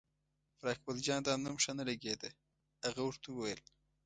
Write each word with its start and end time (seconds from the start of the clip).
پر 0.57 0.67
اکبرجان 0.73 1.19
دا 1.27 1.33
نوم 1.43 1.55
ښه 1.63 1.71
نه 1.79 1.83
لګېده، 1.89 2.29
هغه 2.85 3.01
ورته 3.05 3.27
وویل. 3.31 3.61